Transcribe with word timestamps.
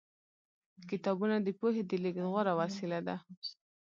کتابونه 0.89 1.35
د 1.41 1.47
پوهې 1.59 1.81
د 1.89 1.91
لېږد 2.03 2.25
غوره 2.31 2.53
وسیله 2.61 2.99
ده. 3.07 3.15